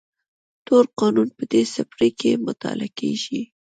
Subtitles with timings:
[0.65, 3.41] تور قانون په دې څپرکي کې مطالعه کېږي.